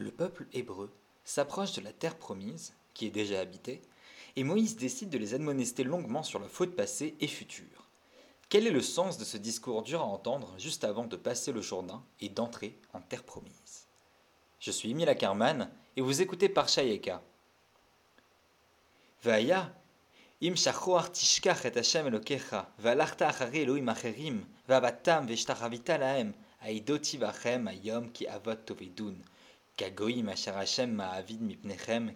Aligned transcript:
le 0.00 0.10
peuple 0.10 0.46
hébreu 0.52 0.90
s'approche 1.24 1.72
de 1.72 1.80
la 1.80 1.92
terre 1.92 2.16
promise, 2.16 2.72
qui 2.94 3.06
est 3.06 3.10
déjà 3.10 3.40
habitée, 3.40 3.82
et 4.36 4.44
Moïse 4.44 4.76
décide 4.76 5.10
de 5.10 5.18
les 5.18 5.34
admonester 5.34 5.84
longuement 5.84 6.22
sur 6.22 6.38
la 6.38 6.48
faute 6.48 6.74
passée 6.74 7.14
et 7.20 7.26
future. 7.26 7.88
Quel 8.48 8.66
est 8.66 8.72
le 8.72 8.80
sens 8.80 9.18
de 9.18 9.24
ce 9.24 9.36
discours 9.36 9.82
dur 9.82 10.00
à 10.00 10.04
entendre 10.04 10.54
juste 10.58 10.84
avant 10.84 11.04
de 11.04 11.16
passer 11.16 11.52
le 11.52 11.60
Jourdain 11.60 12.02
et 12.20 12.28
d'entrer 12.28 12.76
en 12.92 13.00
terre 13.00 13.22
promise? 13.22 13.86
Je 14.58 14.70
suis 14.70 14.90
Emile 14.90 15.08
Ackerman 15.08 15.70
et 15.96 16.00
vous 16.00 16.20
écoutez 16.20 16.48
Parshayeka. 16.48 17.22
Vaya, 19.22 19.72
im 20.42 20.54
tishkach 20.54 21.64
et 21.64 21.76
Hashem 21.76 22.08
elokecha, 22.08 22.70
valachta 22.78 23.28
achari 23.28 23.60
Elohim 23.60 23.88
acherim, 23.88 24.44
vabatam 24.68 25.26
veshtachavita 25.26 25.98
lahem, 25.98 26.32
aidoti 26.62 27.18
vachem 27.18 27.68
ayom 27.68 28.10
ki 28.10 28.26
avot 28.26 28.56
tovedun. 28.66 29.16
Kagoim 29.80 30.28
asher 30.28 30.52
Hashem 30.52 30.94
ma'avid 30.94 31.40
mipnechem, 31.40 32.12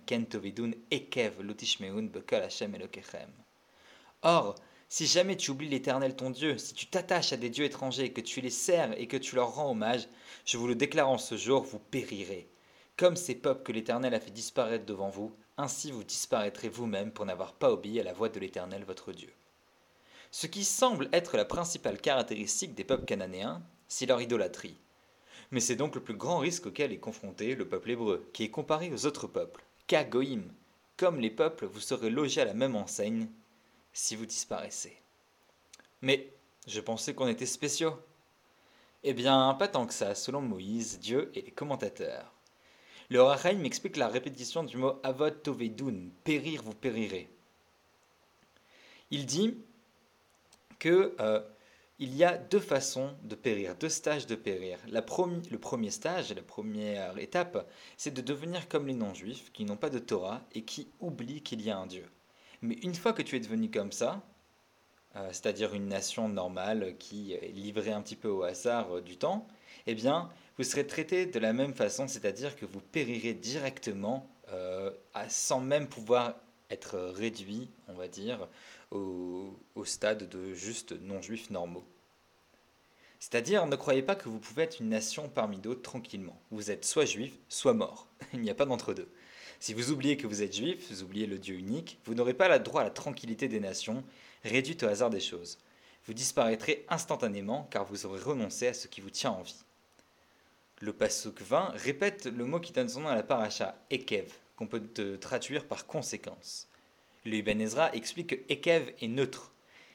ekev 0.91 1.41
lotishmeun 1.41 2.11
bekal 2.11 2.43
Hashem 2.43 2.75
elokechem. 2.75 3.31
Or, 4.23 4.55
si 4.87 5.07
jamais 5.07 5.39
tu 5.39 5.51
oublies 5.53 5.71
l'Éternel 5.71 6.15
ton 6.15 6.29
Dieu, 6.29 6.59
si 6.59 6.75
tu 6.75 6.89
t'attaches 6.89 7.33
à 7.33 7.39
des 7.39 7.49
dieux 7.49 7.65
étrangers, 7.65 8.13
que 8.13 8.21
tu 8.21 8.43
les 8.43 8.51
sers 8.51 8.93
et 9.01 9.07
que 9.07 9.17
tu 9.17 9.35
leur 9.35 9.55
rends 9.55 9.71
hommage, 9.71 10.07
je 10.45 10.59
vous 10.59 10.67
le 10.67 10.75
déclare 10.75 11.09
en 11.09 11.17
ce 11.17 11.39
jour, 11.39 11.63
vous 11.63 11.79
périrez. 11.79 12.51
Comme 12.99 13.17
ces 13.17 13.35
peuples 13.35 13.63
que 13.63 13.73
l'Éternel 13.73 14.13
a 14.13 14.21
fait 14.21 14.31
disparaître 14.31 14.85
devant 14.85 15.09
vous, 15.09 15.35
ainsi 15.57 15.91
vous 15.91 16.05
disparaîtrez 16.05 16.69
vous-même 16.69 17.13
pour 17.13 17.25
n'avoir 17.25 17.55
pas 17.55 17.71
obéi 17.71 17.99
à 17.99 18.05
la 18.05 18.13
voix 18.13 18.29
de 18.29 18.41
l'Éternel 18.41 18.85
votre 18.85 19.15
Dieu. 19.15 19.33
Ce 20.31 20.47
qui 20.47 20.65
semble 20.65 21.09
être 21.15 21.39
la 21.39 21.47
principale 21.47 21.99
caractéristique 21.99 22.75
des 22.75 22.85
peuples 22.85 23.07
cananéens, 23.07 23.63
c'est 23.89 24.05
leur 24.05 24.21
idolâtrie. 24.21 24.77
Mais 25.55 25.61
c'est 25.61 25.77
donc 25.77 25.95
le 25.95 26.01
plus 26.01 26.17
grand 26.17 26.39
risque 26.39 26.67
auquel 26.67 26.91
est 26.91 26.99
confronté 26.99 27.55
le 27.55 27.69
peuple 27.69 27.93
hébreu, 27.93 28.29
qui 28.33 28.43
est 28.43 28.51
comparé 28.51 28.91
aux 28.93 29.07
autres 29.07 29.29
peuples, 29.29 29.63
Kagoïm. 29.87 30.53
Comme 30.97 31.21
les 31.21 31.31
peuples, 31.31 31.67
vous 31.67 31.79
serez 31.79 32.11
logés 32.11 32.41
à 32.41 32.45
la 32.45 32.55
même 32.55 32.75
enseigne 32.75 33.29
si 33.93 34.17
vous 34.17 34.27
disparaissez. 34.27 34.97
Mais 36.03 36.29
je 36.67 36.81
pensais 36.81 37.15
qu'on 37.15 37.29
était 37.29 37.47
spéciaux. 37.47 37.95
Eh 39.05 39.13
bien, 39.15 39.55
pas 39.57 39.69
tant 39.69 39.87
que 39.87 39.95
ça, 39.95 40.17
selon 40.17 40.41
Moïse, 40.41 40.99
Dieu 40.99 41.31
et 41.37 41.43
les 41.43 41.53
commentateurs. 41.53 42.33
Le 43.09 43.23
Rachaim 43.23 43.59
m'explique 43.59 43.97
la 43.97 44.09
répétition 44.09 44.65
du 44.65 44.77
mot 44.77 44.99
Avot 45.05 45.31
Tovedun, 45.31 46.09
périr, 46.25 46.65
vous 46.65 46.75
périrez. 46.75 47.29
Il 49.13 49.25
dit 49.25 49.57
que 50.81 51.15
euh, 51.21 51.41
il 51.99 52.15
y 52.17 52.25
a 52.25 52.37
deux 52.37 52.61
façons 52.61 53.15
de 53.23 53.35
périr, 53.35 53.77
deux 53.77 53.89
stages 53.89 54.27
de 54.27 54.35
périr. 54.35 54.79
Le 54.89 55.59
premier 55.59 55.91
stage, 55.91 56.33
la 56.33 56.43
première 56.43 57.19
étape, 57.19 57.69
c'est 57.97 58.13
de 58.13 58.21
devenir 58.21 58.69
comme 58.69 58.87
les 58.87 58.95
non-juifs 58.95 59.53
qui 59.53 59.65
n'ont 59.65 59.77
pas 59.77 59.91
de 59.91 60.01
Torah 60.01 60.43
et 60.53 60.63
qui 60.63 60.89
oublient 61.01 61.43
qu'il 61.43 61.63
y 61.63 61.71
a 61.71 61.79
un 61.79 61.87
Dieu. 61.87 62.07
Mais 62.63 62.75
une 62.83 62.95
fois 62.95 63.13
que 63.13 63.23
tu 63.23 63.37
es 63.37 63.41
devenu 63.41 63.71
comme 63.71 63.93
ça, 63.93 64.23
euh, 65.17 65.29
c'est-à-dire 65.31 65.75
une 65.75 65.87
nation 65.87 66.29
normale 66.29 66.97
qui 66.99 67.35
est 67.35 67.53
livrée 67.53 67.93
un 67.93 68.03
petit 68.03 68.17
peu 68.17 68.29
au 68.29 68.43
hasard 68.43 68.97
euh, 68.97 69.01
du 69.01 69.17
temps, 69.17 69.47
eh 69.87 69.95
bien, 69.95 70.31
vous 70.57 70.65
serez 70.65 70.87
traité 70.87 71.27
de 71.27 71.39
la 71.39 71.53
même 71.53 71.75
façon, 71.75 72.09
c'est-à-dire 72.09 72.57
que 72.57 72.67
vous 72.67 72.81
périrez 72.81 73.35
directement 73.35 74.29
euh, 74.53 74.91
sans 75.29 75.61
même 75.61 75.89
pouvoir 75.89 76.35
être 76.75 76.99
réduit, 76.99 77.71
on 77.89 77.95
va 77.95 78.09
dire, 78.09 78.49
au, 78.91 79.57
stade 79.85 80.29
de 80.29 80.53
juste 80.55 80.93
non-juifs 80.93 81.51
normaux. 81.51 81.85
C'est-à-dire, 83.19 83.67
ne 83.67 83.77
croyez 83.77 84.03
pas 84.03 84.17
que 84.17 84.29
vous 84.29 84.39
pouvez 84.39 84.65
être 84.65 84.81
une 84.81 84.91
nation 84.91 85.29
parmi 85.29 85.59
d'autres 85.59 85.83
tranquillement. 85.83 86.39
Vous 86.51 86.71
êtes 86.71 86.85
soit 86.85 87.07
juif, 87.07 87.33
soit 87.49 87.73
mort. 87.73 88.07
Il 88.35 88.41
n'y 88.41 88.51
a 88.51 88.55
pas 88.55 88.67
d'entre-deux. 88.67 89.09
Si 89.61 89.73
vous 89.73 89.91
oubliez 89.91 90.19
que 90.19 90.27
vous 90.27 90.43
êtes 90.43 90.55
juif, 90.55 90.91
vous 90.91 91.03
oubliez 91.03 91.27
le 91.27 91.39
Dieu 91.39 91.55
unique, 91.55 91.99
vous 92.05 92.15
n'aurez 92.15 92.35
pas 92.35 92.49
le 92.49 92.63
droit 92.63 92.83
à 92.83 92.85
la 92.85 92.91
tranquillité 92.91 93.49
des 93.49 93.61
nations, 93.61 94.05
réduite 94.45 94.83
au 94.83 94.89
hasard 94.89 95.09
des 95.09 95.21
choses. 95.21 95.59
Vous 96.07 96.13
disparaîtrez 96.13 96.85
instantanément 96.91 97.67
car 97.71 97.85
vous 97.87 98.05
aurez 98.05 98.21
renoncé 98.21 98.67
à 98.67 98.75
ce 98.75 98.89
qui 98.89 99.01
vous 99.01 99.11
tient 99.11 99.31
en 99.31 99.43
vie. 99.43 99.65
Le 100.81 100.93
Pasuk 100.93 101.41
20 101.41 101.73
répète 101.77 102.27
le 102.27 102.45
mot 102.45 102.61
qui 102.61 102.73
donne 102.73 102.91
son 102.91 103.01
nom 103.01 103.09
à 103.09 103.15
la 103.15 103.23
paracha, 103.23 103.75
Ekev, 103.91 104.31
qu'on 104.57 104.67
peut 104.67 104.83
traduire 105.21 105.67
par 105.67 105.87
conséquence. 105.87 106.69
Le 107.25 107.37
Ibn 107.37 107.61
Ezra 107.61 107.93
explique 107.95 108.29
que 108.29 108.53
Ekev 108.53 108.93
est 109.01 109.09
neutre. 109.09 109.53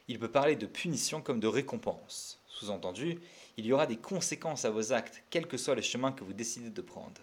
Il 0.08 0.20
peut 0.20 0.32
parler 0.32 0.56
de 0.56 0.66
punition 0.66 1.22
comme 1.22 1.40
de 1.40 1.48
récompense. 1.48 2.40
Sous-entendu, 2.48 3.20
il 3.58 3.66
y 3.66 3.72
aura 3.72 3.86
des 3.86 3.98
conséquences 3.98 4.66
à 4.66 4.72
vos 4.72 4.92
actes, 4.92 5.24
quel 5.30 5.48
que 5.48 5.58
soit 5.58 5.76
le 5.76 5.82
chemin 5.82 6.12
que 6.12 6.24
vous 6.24 6.34
décidez 6.34 6.70
de 6.70 6.82
prendre. 6.82 7.22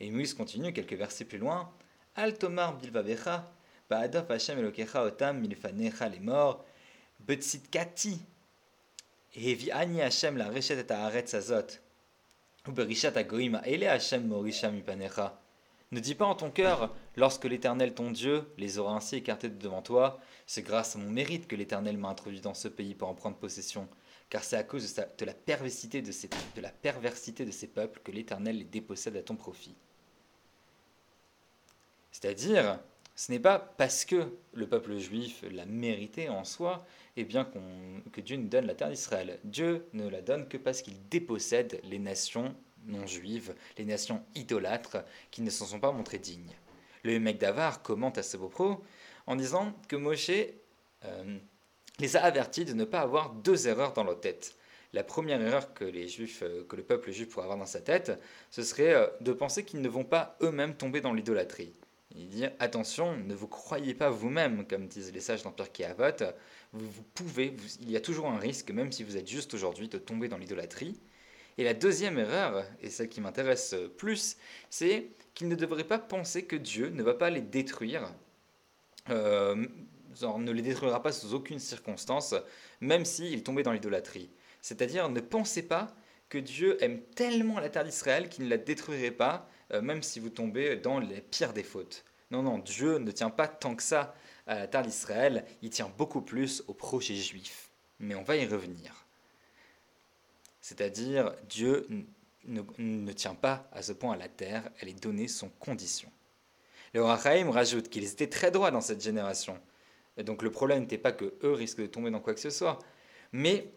Et 0.00 0.10
Moïse 0.10 0.34
continue 0.34 0.72
quelques 0.72 0.92
versets 0.92 1.24
plus 1.24 1.38
loin. 1.38 1.70
Al 2.14 2.38
tomar 2.38 2.76
bilvavecha, 2.78 3.44
ba'adaf 3.90 4.30
Hashem 4.30 4.58
elokecha 4.58 5.02
otam 5.02 5.40
milfanecha 5.40 6.08
les 6.08 6.20
morts, 6.20 6.64
betsit 7.20 7.70
kati, 7.70 8.18
hevi 9.34 9.72
ani 9.72 10.00
Hashem 10.00 10.36
la 10.36 10.48
rechet 10.48 10.78
et 10.78 10.90
haaretz 10.90 11.34
azot, 11.34 11.80
ou 12.66 12.72
berishat 12.72 13.16
agoim 13.16 13.60
ele 13.64 13.84
Hashem 13.84 14.26
morisha 14.26 14.70
mipanecha. 14.70 15.38
Ne 15.92 16.00
dis 16.00 16.16
pas 16.16 16.24
en 16.24 16.34
ton 16.34 16.50
cœur, 16.50 16.94
lorsque 17.16 17.44
l'Éternel 17.44 17.94
ton 17.94 18.10
Dieu 18.10 18.44
les 18.58 18.78
aura 18.78 18.96
ainsi 18.96 19.16
écartés 19.16 19.48
de 19.48 19.56
devant 19.56 19.82
toi, 19.82 20.18
c'est 20.46 20.62
grâce 20.62 20.96
à 20.96 20.98
mon 20.98 21.10
mérite 21.10 21.46
que 21.46 21.54
l'Éternel 21.54 21.96
m'a 21.96 22.08
introduit 22.08 22.40
dans 22.40 22.54
ce 22.54 22.66
pays 22.66 22.94
pour 22.94 23.08
en 23.08 23.14
prendre 23.14 23.36
possession, 23.36 23.88
car 24.28 24.42
c'est 24.42 24.56
à 24.56 24.64
cause 24.64 24.94
de, 24.94 25.02
de, 25.18 25.24
la 25.24 25.34
perversité 25.34 26.02
de, 26.02 26.10
ces, 26.10 26.28
de 26.56 26.60
la 26.60 26.70
perversité 26.70 27.44
de 27.44 27.52
ces 27.52 27.68
peuples 27.68 28.00
que 28.02 28.10
l'Éternel 28.10 28.58
les 28.58 28.64
dépossède 28.64 29.16
à 29.16 29.22
ton 29.22 29.36
profit. 29.36 29.76
C'est-à-dire, 32.10 32.80
ce 33.14 33.30
n'est 33.30 33.38
pas 33.38 33.58
parce 33.58 34.04
que 34.04 34.36
le 34.54 34.66
peuple 34.66 34.98
juif 34.98 35.44
l'a 35.50 35.66
mérité 35.66 36.28
en 36.28 36.44
soi 36.44 36.84
et 37.16 37.22
eh 37.22 37.24
bien 37.24 37.48
que 38.12 38.20
Dieu 38.20 38.36
nous 38.36 38.48
donne 38.48 38.66
la 38.66 38.74
terre 38.74 38.90
d'Israël. 38.90 39.38
Dieu 39.44 39.86
ne 39.92 40.08
la 40.08 40.20
donne 40.20 40.48
que 40.48 40.56
parce 40.56 40.82
qu'il 40.82 40.96
dépossède 41.08 41.80
les 41.84 41.98
nations 41.98 42.54
non 42.86 43.06
juives, 43.06 43.54
les 43.78 43.84
nations 43.84 44.24
idolâtres 44.34 44.98
qui 45.30 45.42
ne 45.42 45.50
s'en 45.50 45.66
sont 45.66 45.80
pas 45.80 45.92
montrées 45.92 46.18
dignes. 46.18 46.54
Le 47.02 47.18
mec 47.20 47.38
d'Avar 47.38 47.82
commente 47.82 48.18
à 48.18 48.22
ce 48.22 48.36
propos 48.36 48.82
en 49.26 49.36
disant 49.36 49.74
que 49.88 49.96
Moshe 49.96 50.30
euh, 51.04 51.38
les 51.98 52.16
a 52.16 52.24
avertis 52.24 52.64
de 52.64 52.72
ne 52.72 52.84
pas 52.84 53.00
avoir 53.00 53.32
deux 53.32 53.68
erreurs 53.68 53.92
dans 53.92 54.04
leur 54.04 54.20
tête. 54.20 54.54
La 54.92 55.04
première 55.04 55.40
erreur 55.40 55.74
que, 55.74 55.84
les 55.84 56.08
juifs, 56.08 56.42
euh, 56.42 56.64
que 56.68 56.76
le 56.76 56.82
peuple 56.82 57.10
juif 57.10 57.28
pourrait 57.28 57.44
avoir 57.44 57.58
dans 57.58 57.66
sa 57.66 57.80
tête, 57.80 58.12
ce 58.50 58.62
serait 58.62 58.94
euh, 58.94 59.06
de 59.20 59.32
penser 59.32 59.64
qu'ils 59.64 59.82
ne 59.82 59.88
vont 59.88 60.04
pas 60.04 60.36
eux-mêmes 60.42 60.74
tomber 60.74 61.00
dans 61.00 61.12
l'idolâtrie. 61.12 61.74
Il 62.14 62.28
dit 62.28 62.44
attention, 62.60 63.16
ne 63.16 63.34
vous 63.34 63.48
croyez 63.48 63.92
pas 63.92 64.08
vous-même, 64.08 64.66
comme 64.66 64.86
disent 64.86 65.12
les 65.12 65.20
sages 65.20 65.42
d'Empire 65.42 65.70
qui 65.70 65.84
Vous, 66.72 66.88
vous 66.88 67.02
pouvez, 67.14 67.54
il 67.80 67.90
y 67.90 67.96
a 67.96 68.00
toujours 68.00 68.28
un 68.28 68.38
risque, 68.38 68.70
même 68.70 68.90
si 68.90 69.04
vous 69.04 69.18
êtes 69.18 69.28
juste 69.28 69.52
aujourd'hui, 69.52 69.88
de 69.88 69.98
tomber 69.98 70.28
dans 70.28 70.38
l'idolâtrie. 70.38 70.98
Et 71.58 71.64
la 71.64 71.74
deuxième 71.74 72.18
erreur, 72.18 72.64
et 72.82 72.90
celle 72.90 73.08
qui 73.08 73.20
m'intéresse 73.20 73.74
plus, 73.96 74.36
c'est 74.68 75.08
qu'ils 75.34 75.48
ne 75.48 75.54
devraient 75.54 75.84
pas 75.84 75.98
penser 75.98 76.44
que 76.44 76.56
Dieu 76.56 76.90
ne 76.90 77.02
va 77.02 77.14
pas 77.14 77.30
les 77.30 77.40
détruire, 77.40 78.12
euh, 79.10 79.66
ne 80.38 80.52
les 80.52 80.62
détruira 80.62 81.02
pas 81.02 81.12
sous 81.12 81.34
aucune 81.34 81.58
circonstance, 81.58 82.34
même 82.80 83.04
s'ils 83.04 83.42
tombaient 83.42 83.62
dans 83.62 83.72
l'idolâtrie. 83.72 84.30
C'est-à-dire, 84.60 85.08
ne 85.08 85.20
pensez 85.20 85.62
pas 85.62 85.94
que 86.28 86.38
Dieu 86.38 86.82
aime 86.82 87.00
tellement 87.14 87.60
la 87.60 87.68
terre 87.68 87.84
d'Israël 87.84 88.28
qu'il 88.28 88.44
ne 88.44 88.50
la 88.50 88.58
détruirait 88.58 89.10
pas, 89.10 89.48
euh, 89.72 89.80
même 89.80 90.02
si 90.02 90.20
vous 90.20 90.30
tombez 90.30 90.76
dans 90.76 90.98
les 90.98 91.20
pires 91.20 91.52
des 91.52 91.62
fautes. 91.62 92.04
Non, 92.30 92.42
non, 92.42 92.58
Dieu 92.58 92.98
ne 92.98 93.10
tient 93.12 93.30
pas 93.30 93.48
tant 93.48 93.76
que 93.76 93.82
ça 93.82 94.14
à 94.46 94.56
la 94.56 94.66
terre 94.66 94.82
d'Israël, 94.82 95.44
il 95.62 95.70
tient 95.70 95.90
beaucoup 95.96 96.22
plus 96.22 96.62
au 96.66 96.74
projet 96.74 97.14
juif. 97.14 97.70
Mais 97.98 98.14
on 98.14 98.22
va 98.22 98.36
y 98.36 98.46
revenir. 98.46 99.05
C'est-à-dire, 100.66 101.32
Dieu 101.48 101.86
ne, 102.44 103.12
tient 103.12 103.36
pas 103.36 103.68
à 103.70 103.82
ce 103.82 103.92
point 103.92 104.14
à 104.14 104.16
la 104.16 104.28
terre, 104.28 104.68
elle 104.80 104.88
est 104.88 105.00
donnée 105.00 105.28
son 105.28 105.48
condition. 105.48 106.10
Le 106.92 107.04
Rachaim 107.04 107.52
rajoute 107.52 107.88
qu'ils 107.88 108.02
étaient 108.02 108.26
très 108.26 108.50
droits 108.50 108.72
dans 108.72 108.80
cette 108.80 109.00
génération. 109.00 109.60
Et 110.16 110.24
donc 110.24 110.42
le 110.42 110.50
problème 110.50 110.80
n'était 110.80 110.98
pas 110.98 111.12
que 111.12 111.34
eux 111.44 111.52
risquent 111.52 111.82
de 111.82 111.86
tomber 111.86 112.10
dans 112.10 112.18
quoi 112.18 112.34
que 112.34 112.40
ce 112.40 112.50
soit, 112.50 112.80
mais 113.30 113.70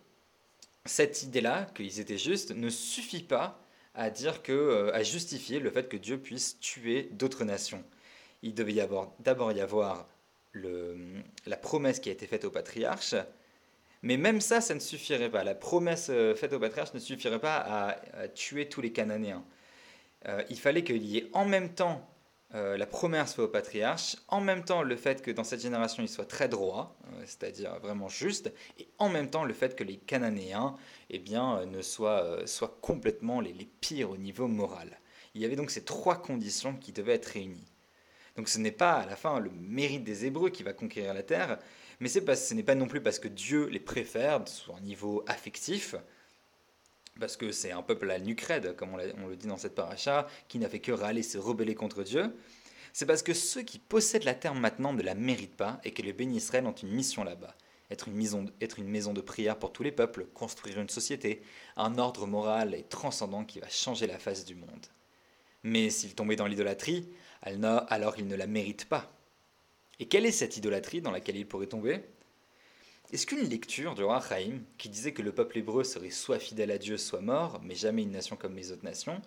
cette 0.83 1.21
idée-là, 1.21 1.69
qu'ils 1.75 1.99
étaient 1.99 2.17
justes, 2.17 2.55
ne 2.55 2.71
suffit 2.71 3.21
pas 3.21 3.61
à 3.93 4.09
dire 4.09 4.41
que, 4.41 4.51
euh, 4.51 4.91
à 4.95 5.03
justifier 5.03 5.59
le 5.59 5.69
fait 5.69 5.89
que 5.89 5.97
Dieu 5.97 6.19
puisse 6.19 6.59
tuer 6.59 7.03
d'autres 7.11 7.43
nations. 7.43 7.83
Il 8.41 8.55
devait 8.55 8.73
d'abord 9.19 9.51
y 9.51 9.61
avoir 9.61 10.07
la 10.55 11.57
promesse 11.57 11.99
qui 11.99 12.09
a 12.09 12.13
été 12.13 12.25
faite 12.25 12.45
au 12.45 12.49
patriarche, 12.49 13.13
mais 14.01 14.17
même 14.17 14.41
ça, 14.41 14.61
ça 14.61 14.73
ne 14.73 14.79
suffirait 14.79 15.29
pas. 15.29 15.43
La 15.43 15.55
promesse 15.55 16.07
euh, 16.09 16.35
faite 16.35 16.53
au 16.53 16.59
patriarche 16.59 16.93
ne 16.93 16.99
suffirait 16.99 17.39
pas 17.39 17.57
à, 17.57 18.27
tuer 18.29 18.69
tous 18.69 18.81
les 18.81 18.91
Cananéens. 18.91 19.43
Euh, 20.27 20.43
il 20.49 20.59
fallait 20.59 20.83
qu'il 20.83 21.03
y 21.05 21.17
ait 21.17 21.29
en 21.33 21.45
même 21.45 21.73
temps 21.73 22.09
euh, 22.55 22.77
la 22.77 22.85
promesse 22.85 23.33
faite 23.33 23.39
au 23.39 23.47
patriarche, 23.47 24.17
en 24.27 24.41
même 24.41 24.63
temps 24.63 24.81
le 24.81 24.95
fait 24.95 25.21
que 25.21 25.31
dans 25.31 25.43
cette 25.43 25.61
génération 25.61 26.01
il 26.01 26.09
soit 26.09 26.25
très 26.25 26.49
droit, 26.49 26.97
c'est-à-dire 27.25 27.79
vraiment 27.79 28.09
juste, 28.09 28.51
et 28.79 28.89
en 28.97 29.09
même 29.09 29.29
temps 29.29 29.43
le 29.43 29.53
fait 29.53 29.75
que 29.75 29.83
les 29.83 29.97
Cananéens 29.97 30.75
eh 31.09 31.19
bien, 31.19 31.65
ne 31.65 31.81
soient, 31.81 32.47
soient 32.47 32.77
complètement 32.81 33.39
les, 33.39 33.53
pires 33.81 34.09
au 34.09 34.17
niveau 34.17 34.47
moral. 34.47 34.99
Il 35.35 35.41
y 35.41 35.45
avait 35.45 35.55
donc 35.55 35.69
ces 35.69 35.85
trois 35.85 36.21
conditions 36.21 36.75
qui 36.75 36.91
devaient 36.91 37.13
être 37.13 37.27
réunies. 37.27 37.71
Donc 38.39 38.47
ce 38.47 38.57
n'est 38.57 38.71
pas 38.71 38.93
à 38.93 39.05
la 39.05 39.17
fin 39.17 39.37
le 39.37 39.51
mérite 39.51 40.05
des 40.05 40.25
Hébreux 40.25 40.49
qui 40.49 40.63
va 40.63 40.71
conquérir 40.71 41.13
la 41.13 41.23
terre, 41.23 41.59
mais 41.99 42.07
ce 42.07 42.53
n'est 42.53 42.63
pas 42.63 42.73
non 42.73 42.87
plus 42.87 43.01
parce 43.01 43.19
que 43.19 43.27
Dieu 43.27 43.65
les 43.65 43.81
préfère, 43.81 44.47
soit 44.47 44.77
un 44.77 44.79
niveau 44.79 45.25
affectif, 45.27 45.93
parce 47.19 47.35
que 47.35 47.51
c'est 47.51 47.73
un 47.73 47.81
peuple 47.81 48.09
à 48.09 48.17
nucrède, 48.17 48.77
comme 48.77 48.93
on, 48.93 49.27
le 49.27 49.35
dit 49.35 49.47
dans 49.47 49.57
cette 49.57 49.75
paracha, 49.75 50.25
qui 50.47 50.57
n'a 50.57 50.69
fait 50.69 50.79
que 50.79 50.93
râler, 50.93 51.21
se 51.21 51.37
rebeller 51.37 51.75
contre 51.75 52.01
Dieu. 52.01 52.33
C'est 52.93 53.05
parce 53.05 53.23
que 53.23 53.33
ceux 53.33 53.63
qui 53.63 53.77
possèdent 53.77 54.23
la 54.23 54.35
terre 54.35 54.55
maintenant 54.55 54.93
ne 54.93 55.03
la 55.03 55.15
méritent 55.15 55.57
pas 55.57 55.81
et 55.83 55.91
que 55.91 56.01
les 56.01 56.13
bénis 56.13 56.37
Israël 56.37 56.65
ont 56.65 56.71
une 56.71 56.93
mission 56.93 57.25
là-bas. 57.25 57.57
Être 57.91 58.07
une, 58.07 58.15
maison, 58.15 58.45
être 58.61 58.79
une 58.79 58.87
maison 58.87 59.11
de 59.11 59.19
prière 59.19 59.59
pour 59.59 59.73
tous 59.73 59.83
les 59.83 59.91
peuples, 59.91 60.27
construire 60.33 60.79
une 60.79 60.87
société, 60.87 61.41
un 61.75 61.97
ordre 61.97 62.25
moral 62.25 62.73
et 62.73 62.83
transcendant 62.83 63.43
qui 63.43 63.59
va 63.59 63.67
changer 63.67 64.07
la 64.07 64.17
face 64.17 64.45
du 64.45 64.55
monde. 64.55 64.85
Mais 65.63 65.89
s'ils 65.89 66.15
tombaient 66.15 66.37
dans 66.37 66.47
l'idolâtrie, 66.47 67.09
alors 67.41 68.17
ils 68.17 68.27
ne 68.27 68.35
la 68.35 68.47
méritent 68.47 68.85
pas. 68.85 69.11
Et 69.99 70.07
quelle 70.07 70.25
est 70.25 70.31
cette 70.31 70.57
idolâtrie 70.57 71.01
dans 71.01 71.11
laquelle 71.11 71.37
ils 71.37 71.47
pourraient 71.47 71.67
tomber? 71.67 72.01
Est-ce 73.11 73.25
qu'une 73.25 73.49
lecture 73.49 73.95
du 73.95 74.03
roi 74.03 74.23
qui 74.77 74.89
disait 74.89 75.13
que 75.13 75.23
le 75.23 75.31
peuple 75.31 75.57
hébreu 75.57 75.83
serait 75.83 76.11
soit 76.11 76.37
fidèle 76.37 76.71
à 76.71 76.77
Dieu, 76.77 76.97
soit 76.97 77.21
mort, 77.21 77.59
mais 77.63 77.75
jamais 77.75 78.03
une 78.03 78.11
nation 78.11 78.35
comme 78.35 78.55
les 78.55 78.71
autres 78.71 78.85
nations, 78.85 79.21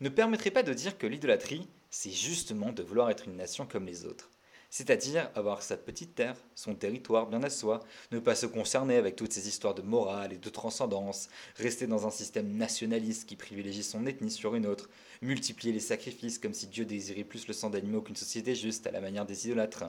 ne 0.00 0.08
permettrait 0.08 0.50
pas 0.50 0.62
de 0.62 0.74
dire 0.74 0.98
que 0.98 1.06
l'idolâtrie, 1.06 1.66
c'est 1.90 2.10
justement 2.10 2.72
de 2.72 2.82
vouloir 2.82 3.10
être 3.10 3.26
une 3.26 3.36
nation 3.36 3.66
comme 3.66 3.86
les 3.86 4.04
autres? 4.04 4.30
C'est-à-dire 4.72 5.30
avoir 5.34 5.62
sa 5.62 5.76
petite 5.76 6.14
terre, 6.14 6.34
son 6.54 6.74
territoire 6.74 7.26
bien 7.26 7.42
à 7.42 7.50
soi, 7.50 7.80
ne 8.10 8.18
pas 8.18 8.34
se 8.34 8.46
concerner 8.46 8.96
avec 8.96 9.16
toutes 9.16 9.34
ces 9.34 9.46
histoires 9.46 9.74
de 9.74 9.82
morale 9.82 10.32
et 10.32 10.38
de 10.38 10.48
transcendance, 10.48 11.28
rester 11.56 11.86
dans 11.86 12.06
un 12.06 12.10
système 12.10 12.56
nationaliste 12.56 13.28
qui 13.28 13.36
privilégie 13.36 13.82
son 13.82 14.06
ethnie 14.06 14.30
sur 14.30 14.54
une 14.54 14.64
autre, 14.64 14.88
multiplier 15.20 15.74
les 15.74 15.78
sacrifices 15.78 16.38
comme 16.38 16.54
si 16.54 16.68
Dieu 16.68 16.86
désirait 16.86 17.22
plus 17.22 17.46
le 17.46 17.52
sang 17.52 17.68
d'animaux 17.68 18.00
qu'une 18.00 18.16
société 18.16 18.54
juste 18.54 18.86
à 18.86 18.92
la 18.92 19.02
manière 19.02 19.26
des 19.26 19.46
idolâtres. 19.46 19.84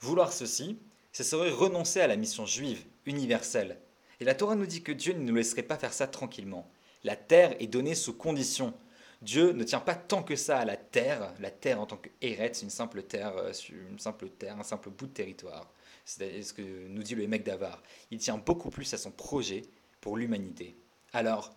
Vouloir 0.00 0.32
ceci, 0.32 0.76
ce 1.12 1.22
serait 1.22 1.50
renoncer 1.50 2.00
à 2.00 2.08
la 2.08 2.16
mission 2.16 2.46
juive, 2.46 2.84
universelle. 3.06 3.78
Et 4.18 4.24
la 4.24 4.34
Torah 4.34 4.56
nous 4.56 4.66
dit 4.66 4.82
que 4.82 4.90
Dieu 4.90 5.12
ne 5.12 5.22
nous 5.22 5.36
laisserait 5.36 5.62
pas 5.62 5.78
faire 5.78 5.92
ça 5.92 6.08
tranquillement. 6.08 6.68
La 7.04 7.14
terre 7.14 7.54
est 7.60 7.68
donnée 7.68 7.94
sous 7.94 8.12
condition. 8.12 8.74
Dieu 9.20 9.52
ne 9.52 9.64
tient 9.64 9.80
pas 9.80 9.96
tant 9.96 10.22
que 10.22 10.36
ça 10.36 10.58
à 10.58 10.64
la 10.64 10.76
terre. 10.76 11.34
La 11.40 11.50
terre 11.50 11.80
en 11.80 11.86
tant 11.86 11.96
que 11.96 12.08
c'est 12.20 12.62
une 12.62 12.70
simple 12.70 13.02
terre, 13.02 13.36
euh, 13.36 13.52
une 13.70 13.98
simple 13.98 14.28
terre, 14.28 14.58
un 14.58 14.62
simple 14.62 14.90
bout 14.90 15.06
de 15.06 15.12
territoire. 15.12 15.72
C'est 16.04 16.42
ce 16.42 16.52
que 16.52 16.86
nous 16.88 17.02
dit 17.02 17.14
le 17.14 17.26
mec 17.26 17.44
d'Avar. 17.44 17.82
Il 18.10 18.18
tient 18.18 18.38
beaucoup 18.38 18.70
plus 18.70 18.92
à 18.94 18.98
son 18.98 19.10
projet 19.10 19.62
pour 20.00 20.16
l'humanité. 20.16 20.76
Alors, 21.12 21.52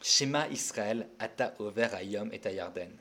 Shema 0.00 0.48
Israël, 0.48 1.08
Ata 1.18 1.54
Over 1.58 1.88
Ayom 1.94 2.30
et 2.32 2.40
Yarden. 2.54 2.92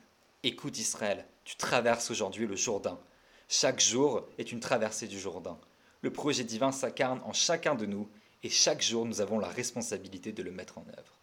Écoute 0.44 0.80
Israël, 0.80 1.25
tu 1.44 1.56
traverses 1.56 2.09
aujourd'hui 2.09 2.47
le 2.47 2.56
Jourdain. 2.56 3.00
Chaque 3.47 3.80
jour 3.80 4.27
est 4.38 4.51
une 4.51 4.59
traversée 4.59 5.07
du 5.07 5.19
Jourdain. 5.19 5.59
Le 6.01 6.12
projet 6.12 6.44
divin 6.44 6.71
s'incarne 6.71 7.21
en 7.23 7.33
chacun 7.33 7.75
de 7.75 7.85
nous 7.85 8.09
et 8.44 8.50
chaque 8.50 8.81
jour 8.81 9.06
nous 9.06 9.21
avons 9.21 9.39
la 9.39 9.47
responsabilité 9.47 10.31
de 10.31 10.44
le 10.44 10.51
mettre 10.51 10.80
en 10.80 10.85
œuvre. 10.97 11.18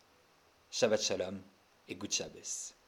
Shabbat 0.71 1.03
Shalom 1.03 1.41
e 1.87 1.95
Good 1.95 2.15
Shabbos. 2.15 2.84